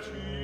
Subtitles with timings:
[0.00, 0.43] reći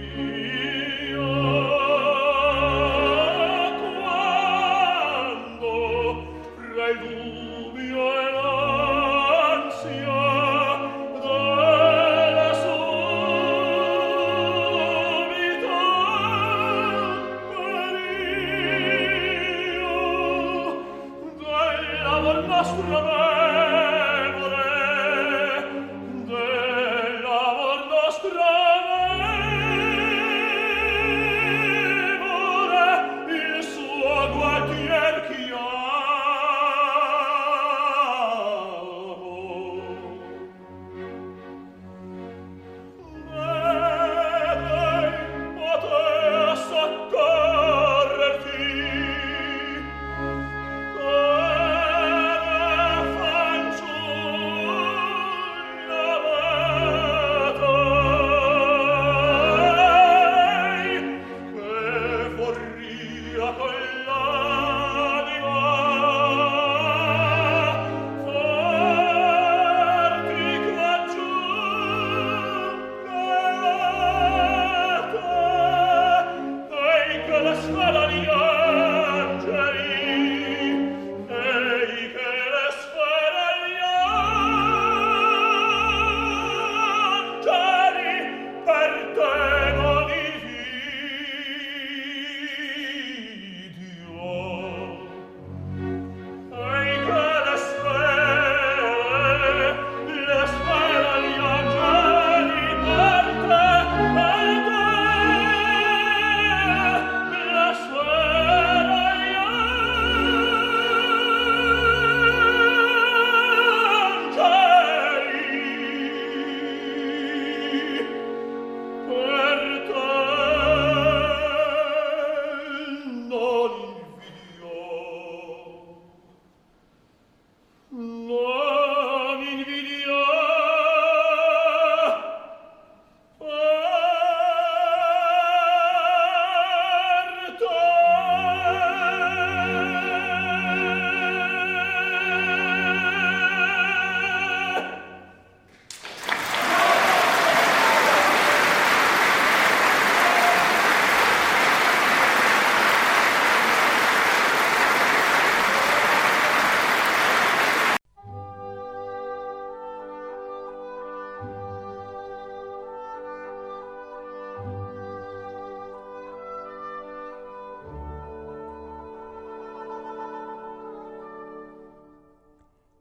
[63.40, 63.89] Maria con